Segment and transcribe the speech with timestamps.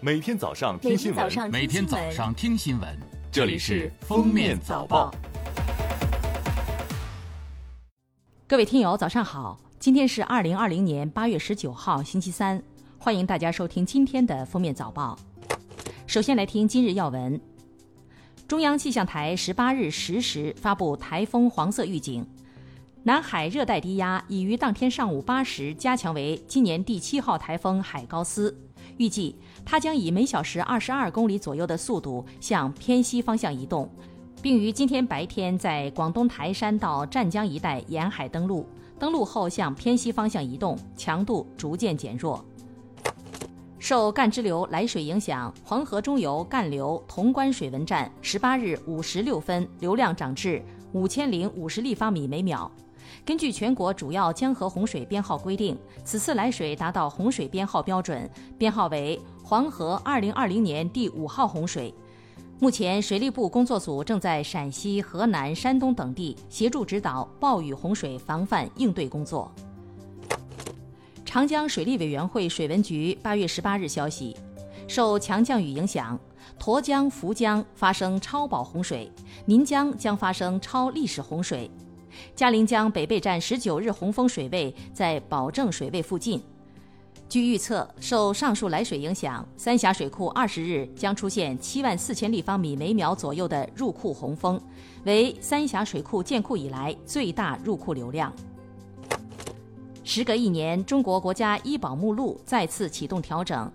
[0.00, 2.96] 每天早上听新闻，每天早上听新闻，
[3.32, 5.10] 这里是《封面早报》。
[8.46, 9.58] 各位听友，早上好！
[9.80, 12.62] 今天是二零二零年八月十九号，星期三，
[12.96, 15.18] 欢迎大家收听今天的《封面早报》。
[16.06, 17.40] 首先来听今日要闻：
[18.46, 22.24] 中央气象台十八日十时发布台风黄色预警。
[23.02, 28.56] 南海热带低压已于当天上午八时加强为今年第七号台风海高斯，
[28.96, 33.88] 预计它将以每小时二十二公里左右的速度向偏西方向移动，
[34.40, 38.66] 并于今天白天在广东台山到湛江一带沿海登陆，
[38.98, 42.44] 登陆后向偏西方向移动，强度逐渐减弱。
[43.78, 50.60] 受干支流来水影响，黄河中游干流潼关水文站十八日五时六分流量涨至
[50.92, 52.70] 五千零五十立方米每秒。
[53.24, 58.28] 根据全国主要江河洪水编号规定，此次来水达到洪水编号标准，
[58.58, 61.94] 编号为黄河2020年第五号洪水。
[62.58, 69.50] 目前，水利部工作组正在陕西、河南、山东等地协助指导暴雨洪水防范应对工作。
[71.38, 74.36] 长江水利委员会水文局八月十八日消息，
[74.88, 76.18] 受强降雨影响，
[76.58, 79.08] 沱江、涪江发生超保洪水，
[79.46, 81.70] 岷江将发生超历史洪水。
[82.34, 86.42] 嘉陵江北碚站十九日洪峰水位在保证水位附近。
[87.28, 94.60] 据预测，受上述来水影响，三峡水库二十日将出现七万四千立方米每秒左右的入库洪峰，
[95.04, 98.32] 为三峡水库建库以来最大入库流量。
[100.10, 103.70] 时隔一年，中国国家医保目录再次启动调整。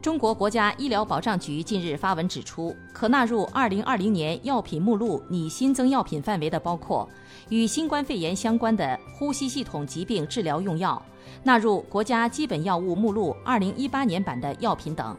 [0.00, 7.08] 中国国家医疗保障局近日发文指出，可纳入2020年药品目录拟新增药品范围的包括
[7.48, 11.02] 与新冠肺炎相关的呼吸系统疾病治疗用药，
[11.42, 15.16] 纳入国家基本药物目录2018年版的药品等。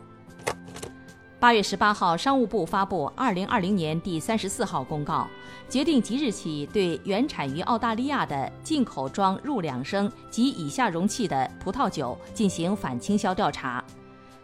[1.39, 5.25] 八月十八号，商务部发布2020年第三十四号公告，
[5.69, 13.81] 决定即日起对原产于澳大利亚的进口装入两升及以下容器的葡萄酒进行反倾销调查。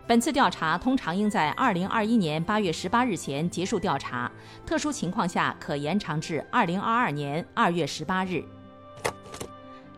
[0.07, 4.31] 本次调查通常应在二零二一年八月十八日前结束调查，
[4.65, 8.41] 特殊情况下可延长至二零二二年二月十八日。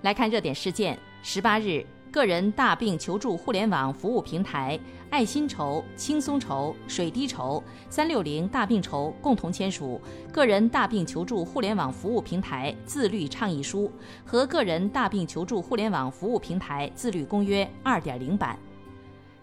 [0.02, 1.86] 来看热点事件：十八日，
[2.18, 4.80] 个人大病求助互联网服务平台
[5.12, 10.02] 爱心筹、轻松筹、水滴筹、三六零大病筹共同签署
[10.32, 13.86] 《个人大病求助互联网服务平台自律倡议书》
[14.26, 18.58] 和《个人大病求助互联网服务平台自律公约二点零版》。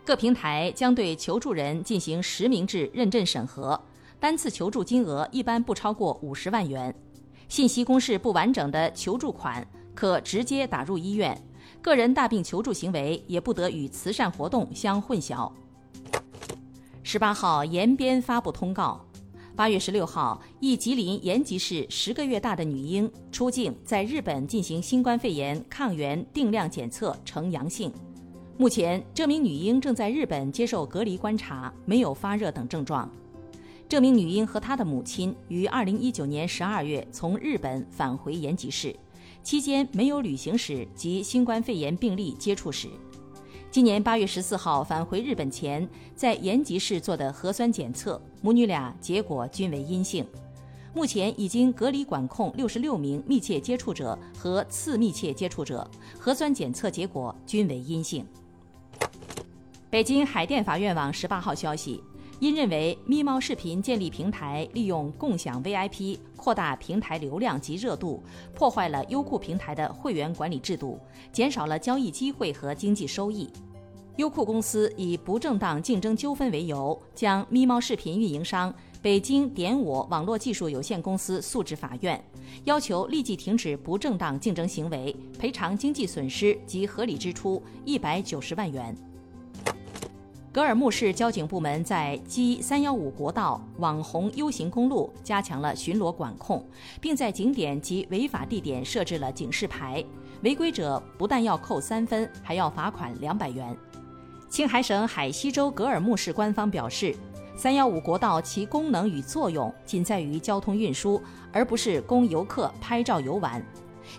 [0.05, 3.81] 各平台将对求助人进行实名制认证审核，
[4.19, 6.93] 单次求助金额一般不超过五十万元。
[7.49, 9.65] 信息公示不完整的求助款
[9.95, 11.41] 可直接打入医院。
[11.81, 15.51] 个人大病求助行为也不得与慈善活动相混淆。
[17.03, 19.05] 十八号，延边发布通告：
[19.55, 27.93] 八月十六号，一吉林延吉市十个月大的女婴出境，在日本进行新冠肺炎抗原定量检测呈阳性。
[28.57, 33.11] 目前，这名女婴正在日本接受隔离观察，没有发热等症状。
[33.87, 38.97] 这名女婴和她的母亲于二零一九年十二月从日本返回延吉市，
[39.45, 42.89] 期间没有旅行史及新冠肺炎病例接触史。
[43.71, 50.27] 今年八月十四号返回日本前，在延吉市做的核酸检测，母女俩结果均为阴性。
[50.95, 55.87] 目前已经隔离管控六十六名密切接触者和次密切接触者，
[56.19, 58.27] 核酸检测结果均为阴性。
[59.91, 62.03] 北京海淀法院网十八号消息，
[62.41, 68.23] 因认为咪猫视频建立平台利用共享 VIP 扩大平台流量及热度，
[68.55, 70.99] 破坏了优酷平台的会员管理制度，
[71.33, 73.49] 减少了交易机会和经济收益。
[74.17, 82.23] 优酷公司以不正当竞争纠纷为由，将咪猫视频运营商北京点我网络技术有限公司诉至法院，
[82.65, 88.95] 要求立即停止不正当竞争行为，赔偿经济损失及合理支出一百九十万元。
[90.55, 96.65] 格尔木市交警部门在 G 三幺五国道网红 U 型公路加强了巡逻管控，
[97.01, 100.05] 并在景点及违法地点设置了警示牌，
[100.43, 103.77] 违规者不但要扣三分，还要罚款两百元。
[104.49, 107.13] 青海省海西州格尔木市官方表示，
[107.57, 111.21] 三幺五国道其功能与作用仅在于交通运输，
[111.51, 113.61] 而不是供游客拍照游玩。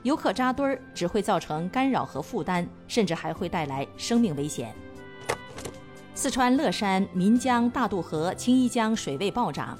[0.04, 4.75] 游客扎堆儿只会造成干扰和负担，甚至还会带来生命危险。
[6.17, 9.77] 四川乐山岷江大渡河青衣江水位暴涨，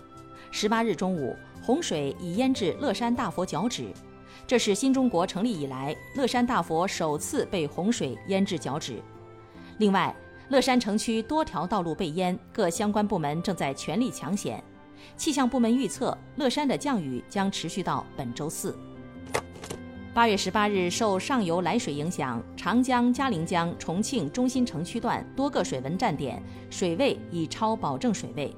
[0.52, 1.34] 十八日中午，
[1.64, 3.88] 洪水已淹至乐山大佛脚趾，
[4.46, 9.02] 这是新中国成立以来乐山大佛首次被洪水淹至脚趾。
[9.78, 10.14] 另外，
[10.50, 14.62] 乐山城区多条道路被淹，各相关部门正在全力抢险。
[15.16, 18.78] 气象部门预测，乐山的降雨将持续到本周四。
[20.16, 28.56] 八月十八日，受上游来水影响，长江、嘉陵江、重庆中心城区段多个水文站点水位已超保证水位。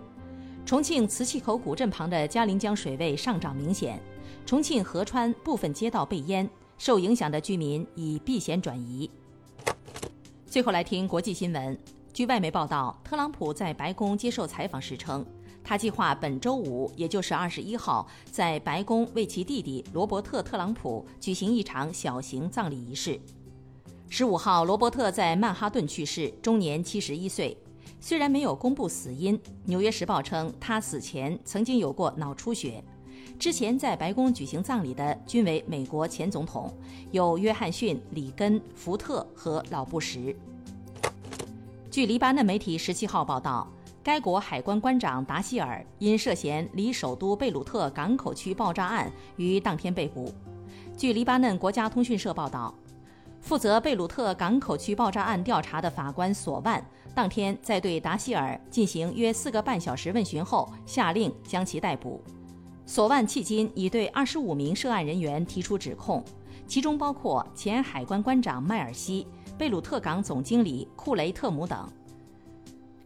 [0.67, 3.99] 重庆磁器口古镇旁的嘉陵江水位上涨明显，
[4.45, 9.09] 重庆合川部分街道被淹，受影响的居民已避险转移。
[10.45, 11.75] 最后来听国际新闻，
[12.13, 15.25] 据外媒报道，特朗普在白宫接受采访时称。
[15.67, 23.19] 他计划本周五，也就是二十一号，在白宫为其弟弟罗伯特·特朗普举行一场小型葬礼仪式。
[24.07, 27.57] 十五号，罗伯特在曼哈顿去世，终年七十一岁。
[27.99, 32.81] 虽然没有公布死因，《纽约时报》称他死前曾经有过脑出血。
[33.37, 36.73] 之前在白宫举行葬礼的均为美国前总统，
[37.11, 40.33] 有约翰逊、里根、福特和老布什。
[41.91, 43.67] 据黎巴嫩媒体十七号报道。
[44.07, 50.33] 该国海关关长达希尔因涉嫌离首都贝鲁特港口区爆炸案于当天被捕。
[50.95, 52.73] 据黎巴嫩国家通讯社报道，
[53.41, 56.81] 负责贝鲁特港口区爆炸案调查的法官索万
[57.13, 62.23] 当天在对达希尔进行约四个半小时问询后，下令将其逮捕。
[62.85, 66.23] 索万迄今已对二十五名涉案人员提出指控，
[66.65, 69.27] 其中包括前海关关长迈尔西、
[69.57, 71.85] 贝鲁特港总经理库雷特姆等。